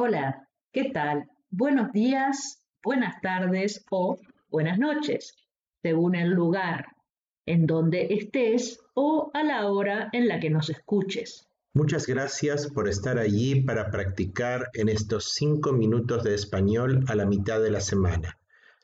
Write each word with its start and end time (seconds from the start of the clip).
Hola, 0.00 0.48
¿qué 0.70 0.90
tal? 0.90 1.28
Buenos 1.50 1.90
días, 1.90 2.64
buenas 2.84 3.20
tardes 3.20 3.84
o 3.90 4.16
buenas 4.48 4.78
noches, 4.78 5.34
según 5.82 6.14
el 6.14 6.30
lugar 6.30 6.86
en 7.46 7.66
donde 7.66 8.06
estés 8.08 8.78
o 8.94 9.32
a 9.34 9.42
la 9.42 9.66
hora 9.66 10.08
en 10.12 10.28
la 10.28 10.38
que 10.38 10.50
nos 10.50 10.70
escuches. 10.70 11.48
Muchas 11.74 12.06
gracias 12.06 12.68
por 12.68 12.88
estar 12.88 13.18
allí 13.18 13.60
para 13.62 13.90
practicar 13.90 14.68
en 14.74 14.88
estos 14.88 15.32
cinco 15.32 15.72
minutos 15.72 16.22
de 16.22 16.36
español 16.36 17.04
a 17.08 17.16
la 17.16 17.26
mitad 17.26 17.60
de 17.60 17.72
la 17.72 17.80
semana. 17.80 18.38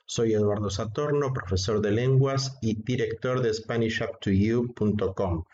Soy 0.07 0.33
Eduardo 0.33 0.69
Satorno, 0.69 1.33
profesor 1.33 1.81
de 1.81 1.93
lenguas 1.93 2.59
y 2.61 2.83
director 2.83 3.41
de 3.41 3.55
SpanishUpToYou.com, 3.55 5.45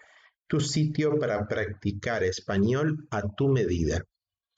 tu 0.47 0.61
sitio 0.61 1.19
para 1.19 1.47
practicar 1.47 2.25
español 2.25 3.07
a 3.11 3.29
tu 3.29 3.49
medida. 3.49 4.07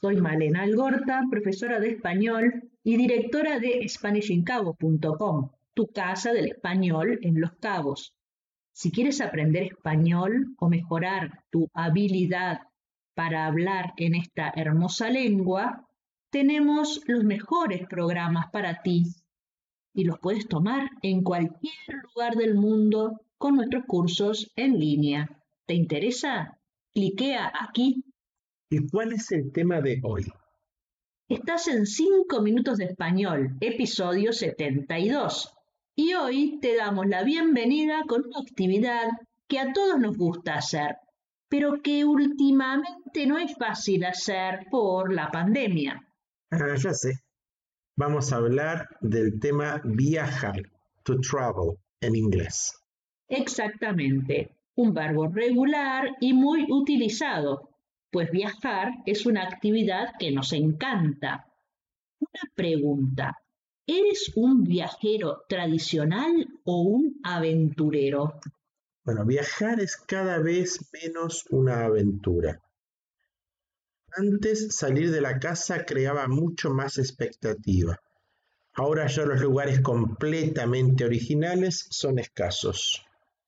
Soy 0.05 0.17
Malena 0.17 0.63
Algorta, 0.63 1.23
profesora 1.31 1.79
de 1.79 1.91
español 1.91 2.69
y 2.83 2.97
directora 2.97 3.61
de 3.61 3.89
SpanishInCabo.com, 3.89 5.51
tu 5.75 5.87
casa 5.93 6.33
del 6.33 6.49
español 6.49 7.21
en 7.23 7.41
Los 7.41 7.53
Cabos. 7.61 8.13
Si 8.73 8.91
quieres 8.91 9.21
aprender 9.21 9.63
español 9.63 10.57
o 10.59 10.69
mejorar 10.69 11.45
tu 11.51 11.69
habilidad 11.73 12.63
para 13.15 13.47
hablar 13.47 13.93
en 13.97 14.17
esta 14.17 14.53
hermosa 14.57 15.09
lengua, 15.09 15.87
tenemos 16.31 17.01
los 17.07 17.23
mejores 17.23 17.87
programas 17.87 18.51
para 18.51 18.83
ti 18.83 19.05
y 19.95 20.03
los 20.03 20.19
puedes 20.19 20.49
tomar 20.49 20.91
en 21.03 21.23
cualquier 21.23 22.03
lugar 22.09 22.35
del 22.35 22.57
mundo 22.57 23.21
con 23.39 23.55
nuestros 23.55 23.85
cursos 23.85 24.51
en 24.57 24.81
línea. 24.81 25.31
¿Te 25.65 25.75
interesa? 25.75 26.59
Cliquea 26.93 27.53
aquí. 27.61 28.05
¿Y 28.73 28.89
cuál 28.89 29.13
es 29.13 29.31
el 29.33 29.53
tema 29.53 29.83
de 29.83 30.01
hoy? 30.03 30.25
Estás 31.29 31.69
en 31.69 31.85
5 31.85 32.41
minutos 32.41 32.79
de 32.79 32.87
español, 32.87 33.55
episodio 33.61 34.33
72. 34.33 35.55
Y 35.95 36.15
hoy 36.15 36.59
te 36.59 36.77
damos 36.77 37.07
la 37.07 37.23
bienvenida 37.23 38.01
con 38.09 38.25
una 38.25 38.39
actividad 38.41 39.11
que 39.47 39.59
a 39.59 39.75
todos 39.75 39.99
nos 40.01 40.17
gusta 40.17 40.55
hacer, 40.55 40.97
pero 41.51 41.83
que 41.83 42.07
últimamente 42.07 43.27
no 43.27 43.37
es 43.37 43.55
fácil 43.59 44.07
hacer 44.07 44.61
por 44.71 45.13
la 45.13 45.31
pandemia. 45.31 46.01
Ah, 46.51 46.75
ya 46.75 46.95
sé. 46.95 47.13
Vamos 47.99 48.33
a 48.33 48.37
hablar 48.37 48.89
del 49.03 49.39
tema 49.39 49.83
viajar, 49.85 50.63
to 51.03 51.21
travel 51.21 51.77
en 52.01 52.17
inglés. 52.17 52.73
Exactamente, 53.29 54.57
un 54.77 54.95
verbo 54.95 55.29
regular 55.29 56.09
y 56.21 56.33
muy 56.33 56.65
utilizado, 56.71 57.72
pues 58.13 58.31
viajar 58.31 58.93
es 59.07 59.25
una 59.25 59.43
actividad 59.43 60.13
que 60.19 60.31
nos 60.31 60.53
encanta. 60.53 61.49
Una 62.21 62.53
pregunta, 62.55 63.39
¿eres 63.87 64.33
un 64.37 64.63
viajero 64.65 65.45
tradicional 65.49 66.47
o 66.65 66.83
un 66.83 67.19
aventurero? 67.25 68.39
Bueno, 69.03 69.25
viajar 69.25 69.81
es 69.81 69.97
cada 69.97 70.39
vez 70.39 70.79
menos 70.93 71.47
una 71.51 71.87
aventura. 71.87 72.61
Antes 74.15 74.77
salir 74.77 75.11
de 75.11 75.23
la 75.23 75.39
casa 75.39 75.87
creaba 75.87 76.29
mucho 76.29 76.71
más 76.71 76.99
expectativa. 76.99 77.99
Ahora 78.75 79.07
ya 79.07 79.25
los 79.25 79.41
lugares 79.41 79.81
completamente 79.81 81.07
originales 81.07 81.87
son 81.91 82.19
escasos. 82.19 83.03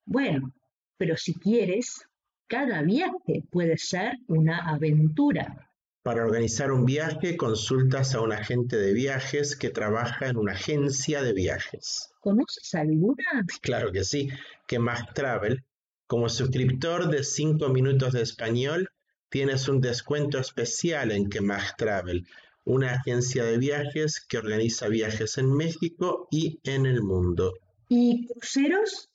Bueno, 0.06 0.54
pero 0.96 1.18
si 1.18 1.34
quieres, 1.34 2.08
cada 2.47 2.83
viaje 2.83 3.42
puede 3.50 3.78
ser 3.78 4.19
una 4.28 4.70
aventura. 4.70 5.70
Para 6.03 6.25
organizar 6.25 6.70
un 6.70 6.84
viaje 6.84 7.37
consultas 7.37 8.14
a 8.14 8.20
un 8.20 8.33
agente 8.33 8.77
de 8.77 8.92
viajes 8.92 9.56
que 9.56 9.70
trabaja 9.70 10.28
en 10.28 10.37
una 10.37 10.53
agencia 10.53 11.22
de 11.22 11.33
viajes. 11.33 12.12
¿Conoces 12.20 12.75
alguna? 12.75 13.47
Claro 13.62 13.91
que 13.91 14.05
sí, 14.05 14.28
que 14.66 14.78
más 14.78 15.12
Travel. 15.15 15.65
Como 16.06 16.28
suscriptor 16.28 17.09
de 17.09 17.25
5 17.25 17.71
minutos 17.71 18.12
de 18.12 18.21
español, 18.21 18.91
tienes 19.31 19.66
un 19.69 19.81
descuento 19.81 20.38
especial 20.38 21.10
en 21.10 21.31
que 21.31 21.41
Travel, 21.78 22.27
una 22.65 22.93
agencia 22.93 23.44
de 23.44 23.56
viajes 23.56 24.21
que 24.21 24.37
organiza 24.38 24.88
viajes 24.88 25.38
en 25.38 25.53
México 25.54 26.28
y 26.31 26.60
en 26.65 26.84
el 26.84 27.03
mundo. 27.03 27.54
¿Y 27.88 28.27
cruceros? 28.27 29.10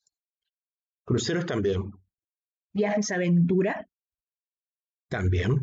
Cruceros 1.05 1.45
también. 1.45 1.91
¿Viajes 2.73 3.11
aventura? 3.11 3.87
También. 5.09 5.61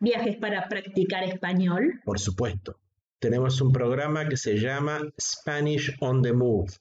¿Viajes 0.00 0.36
para 0.36 0.68
practicar 0.68 1.24
español? 1.24 2.00
Por 2.04 2.18
supuesto. 2.18 2.80
Tenemos 3.20 3.60
un 3.60 3.72
programa 3.72 4.28
que 4.28 4.36
se 4.36 4.56
llama 4.56 5.00
Spanish 5.20 5.96
on 6.00 6.22
the 6.22 6.32
Move. 6.32 6.72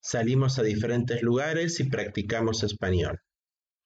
Salimos 0.00 0.58
a 0.58 0.62
diferentes 0.62 1.22
lugares 1.22 1.78
y 1.80 1.84
practicamos 1.84 2.64
español. 2.64 3.20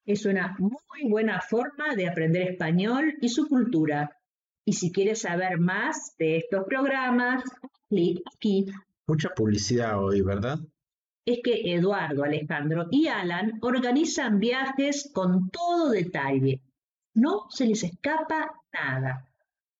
Es 0.07 0.25
una 0.25 0.57
muy 0.59 1.11
buena 1.11 1.41
forma 1.43 1.95
de 1.95 2.09
aprender 2.09 2.51
español 2.51 3.15
y 3.21 3.29
su 3.29 3.47
cultura. 3.47 4.17
Y 4.65 4.73
si 4.73 4.91
quieres 4.91 5.21
saber 5.21 5.59
más 5.59 6.15
de 6.19 6.39
estos 6.39 6.65
programas, 6.67 7.45
clic 7.91 8.21
aquí. 8.35 8.67
Mucha 9.07 9.29
publicidad 9.31 10.03
hoy, 10.03 10.23
¿verdad? 10.23 10.59
Es 11.29 11.41
que 11.45 11.75
Eduardo, 11.75 12.25
Alejandro 12.25 12.87
y 12.91 13.09
Alan 13.09 13.59
organizan 13.61 14.39
viajes 14.39 15.11
con 15.13 15.51
todo 15.51 15.91
detalle 15.91 16.63
no 17.13 17.51
se 17.51 17.67
les 17.67 17.83
escapa 17.83 18.63
nada. 18.73 19.29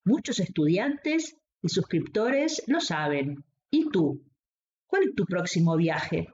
Muchos 0.05 0.41
estudiantes 0.41 1.37
y 1.63 1.69
suscriptores 1.71 2.63
lo 2.67 2.81
saben. 2.81 3.45
¿Y 3.71 3.89
tú? 3.89 4.23
¿Cuál 4.87 5.05
es 5.05 5.15
tu 5.15 5.25
próximo 5.25 5.75
viaje? 5.77 6.29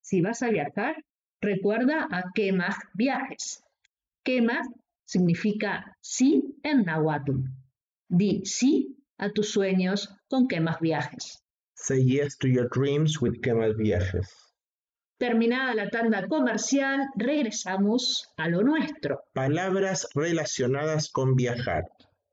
Si 0.00 0.20
vas 0.22 0.42
a 0.42 0.48
viajar, 0.48 1.04
recuerda 1.40 2.08
a 2.10 2.32
más 2.52 2.76
viajes. 2.94 3.62
más 4.42 4.66
significa 5.04 5.96
sí 6.00 6.58
en 6.64 6.84
náhuatl. 6.84 7.44
Di 8.08 8.44
sí 8.44 8.96
a 9.18 9.30
tus 9.30 9.50
sueños 9.50 10.16
con 10.28 10.48
más 10.60 10.80
viajes. 10.80 11.43
Say 11.74 12.02
yes 12.02 12.36
to 12.38 12.48
your 12.48 12.68
dreams 12.68 13.20
with 13.20 13.40
más 13.42 13.76
viajes. 13.76 14.28
Terminada 15.18 15.74
la 15.74 15.88
tanda 15.90 16.26
comercial, 16.26 17.08
regresamos 17.16 18.28
a 18.36 18.48
lo 18.48 18.62
nuestro. 18.62 19.22
Palabras 19.32 20.08
relacionadas 20.14 21.10
con 21.10 21.34
viajar. 21.34 21.84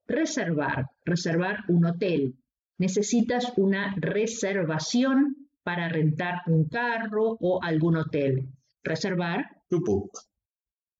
Reservar, 0.08 0.86
reservar 1.06 1.60
un 1.70 1.86
hotel. 1.86 2.36
Necesitas 2.80 3.54
una 3.58 3.94
reservación 3.98 5.48
para 5.64 5.90
rentar 5.90 6.42
un 6.48 6.68
carro 6.68 7.38
o 7.40 7.62
algún 7.64 7.98
hotel. 7.98 8.50
Reservar. 8.84 9.46
Book. 9.70 10.12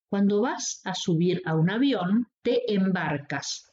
Cuando 0.10 0.42
vas 0.42 0.82
a 0.86 0.94
subir 0.94 1.42
a 1.46 1.56
un 1.56 1.70
avión, 1.72 2.28
te 2.42 2.74
embarcas. 2.74 3.72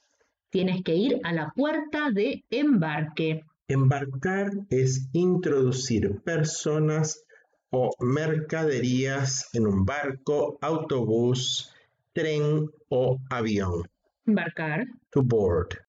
Tienes 0.50 0.82
que 0.82 0.94
ir 0.94 1.20
a 1.24 1.32
la 1.32 1.52
puerta 1.54 2.10
de 2.10 2.44
embarque. 2.48 3.44
Embarcar 3.70 4.50
es 4.70 5.10
introducir 5.12 6.22
personas 6.22 7.22
o 7.68 7.90
mercaderías 8.00 9.50
en 9.52 9.66
un 9.66 9.84
barco, 9.84 10.56
autobús, 10.62 11.70
tren 12.14 12.70
o 12.88 13.18
avión. 13.28 13.82
Embarcar. 14.24 14.86
To 15.10 15.22
board. 15.22 15.80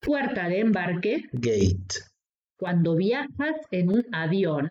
Puerta 0.00 0.48
de 0.48 0.60
embarque. 0.60 1.24
Gate. 1.32 1.96
Cuando 2.56 2.94
viajas 2.94 3.56
en 3.72 3.88
un 3.88 4.06
avión, 4.12 4.70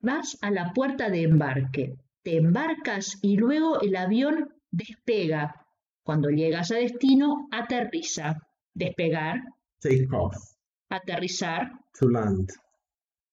vas 0.00 0.36
a 0.42 0.50
la 0.50 0.74
puerta 0.74 1.08
de 1.08 1.22
embarque, 1.22 1.96
te 2.22 2.36
embarcas 2.36 3.18
y 3.22 3.38
luego 3.38 3.80
el 3.80 3.96
avión 3.96 4.52
despega. 4.70 5.66
Cuando 6.02 6.28
llegas 6.28 6.72
a 6.72 6.76
destino, 6.76 7.48
aterriza. 7.50 8.36
Despegar. 8.74 9.42
Take 9.80 10.06
off. 10.12 10.59
Aterrizar. 10.90 11.70
To 11.98 12.08
land. 12.08 12.50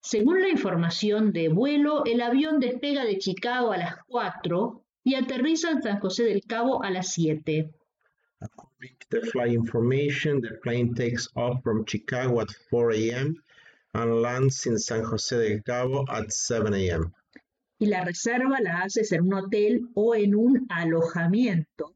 Según 0.02 0.42
la 0.42 0.50
información 0.50 1.34
de 1.34 1.50
vuelo, 1.50 2.06
el 2.06 2.22
avión 2.22 2.60
despega 2.60 3.04
de 3.04 3.18
Chicago 3.18 3.74
a 3.74 3.78
las 3.78 3.96
4 4.08 4.86
y 5.04 5.16
aterriza 5.16 5.72
en 5.72 5.82
San 5.82 6.00
José 6.00 6.24
del 6.24 6.44
Cabo 6.48 6.84
a 6.84 6.92
las 6.92 7.14
7. 7.14 7.70
According 8.40 8.96
to 9.00 9.08
the 9.10 9.22
flight 9.32 9.52
information, 9.52 10.40
the 10.40 10.60
plane 10.62 10.94
takes 10.94 11.28
off 11.36 11.62
from 11.64 11.84
Chicago 11.86 12.40
at 12.42 12.50
4 12.70 12.94
a.m. 12.94 13.44
and 13.94 14.22
lands 14.22 14.66
in 14.68 14.78
San 14.78 15.04
José 15.04 15.38
del 15.38 15.64
Cabo 15.64 16.06
at 16.10 16.32
7 16.32 16.74
a.m. 16.74 17.12
Y 17.80 17.88
la 17.88 18.04
reserva 18.06 18.60
la 18.62 18.84
haces 18.84 19.12
en 19.12 19.24
un 19.24 19.34
hotel 19.34 19.90
o 19.96 20.16
en 20.16 20.36
un 20.36 20.68
alojamiento, 20.70 21.96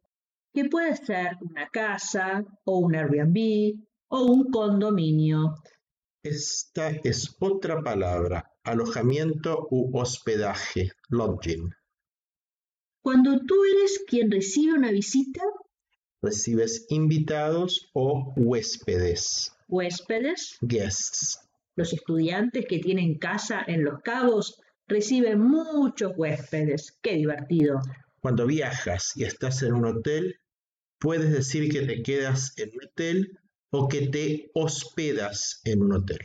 que 0.53 0.65
puede 0.65 0.95
ser 0.95 1.37
una 1.41 1.69
casa 1.69 2.43
o 2.65 2.79
un 2.79 2.95
Airbnb 2.95 3.77
o 4.11 4.23
un 4.25 4.51
condominio. 4.51 5.55
Esta 6.23 6.89
es 7.03 7.35
otra 7.39 7.81
palabra, 7.81 8.51
alojamiento 8.63 9.67
u 9.71 9.97
hospedaje, 9.97 10.91
lodging. 11.09 11.71
Cuando 13.01 13.39
tú 13.47 13.55
eres 13.63 14.03
quien 14.05 14.29
recibe 14.29 14.73
una 14.73 14.91
visita, 14.91 15.41
Recibes 16.23 16.85
invitados 16.89 17.89
o 17.93 18.31
huéspedes. 18.35 19.51
Huéspedes, 19.67 20.57
Guests. 20.61 21.39
los 21.75 21.93
estudiantes 21.93 22.65
que 22.67 22.77
tienen 22.77 23.17
casa 23.17 23.63
en 23.65 23.83
Los 23.83 24.01
Cabos 24.03 24.61
reciben 24.87 25.39
muchos 25.39 26.11
huéspedes. 26.15 26.95
¡Qué 27.01 27.15
divertido! 27.15 27.79
Cuando 28.19 28.45
viajas 28.45 29.13
y 29.15 29.23
estás 29.23 29.63
en 29.63 29.73
un 29.73 29.85
hotel, 29.85 30.35
puedes 30.99 31.31
decir 31.31 31.71
que 31.71 31.87
te 31.87 32.03
quedas 32.03 32.53
en 32.57 32.69
un 32.69 32.85
hotel 32.87 33.39
o 33.71 33.87
que 33.87 34.07
te 34.07 34.51
hospedas 34.53 35.61
en 35.63 35.81
un 35.81 35.93
hotel. 35.93 36.19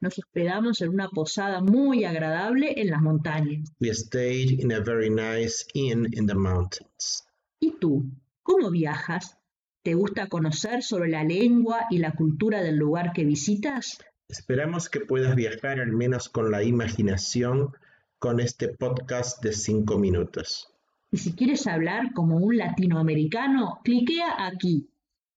Nos 0.00 0.18
hospedamos 0.18 0.80
en 0.80 0.88
una 0.88 1.08
posada 1.08 1.60
muy 1.60 2.04
agradable 2.04 2.74
en 2.76 2.90
las 2.90 3.00
montañas. 3.00 3.70
We 3.80 3.94
stayed 3.94 4.58
in 4.60 4.72
a 4.72 4.80
very 4.80 5.10
nice 5.10 5.66
inn 5.74 6.08
in 6.12 6.26
the 6.26 6.34
mountains. 6.34 7.24
¿Y 7.60 7.72
tú? 7.78 8.10
¿Cómo 8.42 8.70
viajas? 8.70 9.36
¿Te 9.82 9.94
gusta 9.94 10.26
conocer 10.28 10.82
sobre 10.82 11.10
la 11.10 11.22
lengua 11.22 11.86
y 11.90 11.98
la 11.98 12.12
cultura 12.12 12.62
del 12.62 12.76
lugar 12.76 13.12
que 13.12 13.24
visitas? 13.24 13.98
Esperamos 14.28 14.88
que 14.88 15.00
puedas 15.00 15.34
viajar 15.36 15.80
al 15.80 15.92
menos 15.92 16.28
con 16.28 16.50
la 16.50 16.62
imaginación 16.62 17.72
con 18.18 18.40
este 18.40 18.68
podcast 18.68 19.42
de 19.42 19.52
5 19.52 19.98
minutos. 19.98 20.72
Y 21.12 21.18
si 21.18 21.32
quieres 21.34 21.66
hablar 21.66 22.12
como 22.14 22.36
un 22.36 22.56
latinoamericano, 22.56 23.80
cliquea 23.84 24.46
aquí 24.46 24.88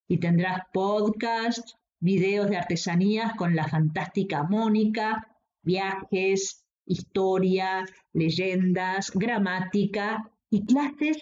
y 0.08 0.20
tendrás 0.20 0.62
podcasts, 0.74 1.78
videos 2.00 2.50
de 2.50 2.58
artesanías 2.58 3.34
con 3.36 3.56
la 3.56 3.68
fantástica 3.68 4.44
Mónica, 4.44 5.28
viajes, 5.64 6.66
historia, 6.86 7.86
leyendas, 8.12 9.12
gramática 9.14 10.30
y 10.50 10.66
clases 10.66 11.18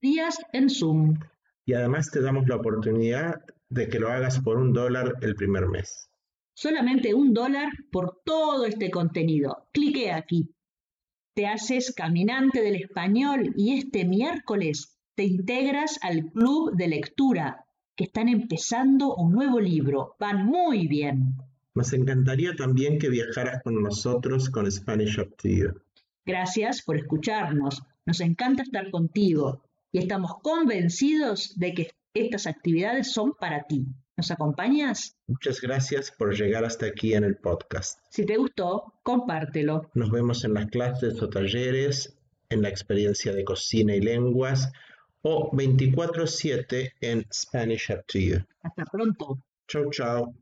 días 0.00 0.38
en 0.52 0.70
Zoom. 0.70 1.18
Y 1.64 1.74
además 1.74 2.10
te 2.10 2.20
damos 2.20 2.48
la 2.48 2.56
oportunidad 2.56 3.40
de 3.68 3.88
que 3.88 3.98
lo 3.98 4.10
hagas 4.10 4.40
por 4.40 4.58
un 4.58 4.72
dólar 4.72 5.16
el 5.22 5.34
primer 5.34 5.66
mes. 5.66 6.10
Solamente 6.54 7.14
un 7.14 7.32
dólar 7.32 7.70
por 7.90 8.20
todo 8.24 8.66
este 8.66 8.90
contenido. 8.90 9.68
Clique 9.72 10.12
aquí. 10.12 10.54
Te 11.34 11.46
haces 11.46 11.94
caminante 11.94 12.60
del 12.60 12.76
español 12.76 13.54
y 13.56 13.78
este 13.78 14.04
miércoles 14.04 14.98
te 15.14 15.24
integras 15.24 15.98
al 16.02 16.30
club 16.32 16.76
de 16.76 16.88
lectura, 16.88 17.64
que 18.02 18.06
están 18.06 18.28
empezando 18.28 19.14
un 19.14 19.30
nuevo 19.30 19.60
libro. 19.60 20.16
Van 20.18 20.44
muy 20.44 20.88
bien. 20.88 21.36
Nos 21.72 21.92
encantaría 21.92 22.56
también 22.56 22.98
que 22.98 23.08
viajaras 23.08 23.62
con 23.62 23.80
nosotros 23.80 24.50
con 24.50 24.68
Spanish 24.68 25.20
Up 25.20 25.36
to 25.36 25.48
You. 25.48 25.80
Gracias 26.26 26.82
por 26.82 26.96
escucharnos. 26.96 27.80
Nos 28.04 28.20
encanta 28.20 28.64
estar 28.64 28.90
contigo 28.90 29.62
y 29.92 30.00
estamos 30.00 30.32
convencidos 30.42 31.56
de 31.56 31.74
que 31.74 31.90
estas 32.12 32.48
actividades 32.48 33.12
son 33.12 33.34
para 33.38 33.68
ti. 33.68 33.86
¿Nos 34.16 34.32
acompañas? 34.32 35.16
Muchas 35.28 35.60
gracias 35.60 36.10
por 36.10 36.34
llegar 36.34 36.64
hasta 36.64 36.86
aquí 36.86 37.14
en 37.14 37.22
el 37.22 37.36
podcast. 37.36 38.00
Si 38.10 38.26
te 38.26 38.36
gustó, 38.36 38.94
compártelo. 39.04 39.92
Nos 39.94 40.10
vemos 40.10 40.42
en 40.44 40.54
las 40.54 40.66
clases 40.66 41.22
o 41.22 41.28
talleres, 41.28 42.18
en 42.50 42.62
la 42.62 42.68
experiencia 42.68 43.32
de 43.32 43.44
cocina 43.44 43.94
y 43.94 44.00
lenguas 44.00 44.72
o 45.22 45.50
24/7 45.52 46.92
en 47.00 47.24
Spanish 47.32 47.90
Up 47.90 48.04
to 48.06 48.18
You. 48.18 48.40
Hasta 48.62 48.84
pronto. 48.84 49.38
Chau, 49.68 49.90
chau. 49.90 50.34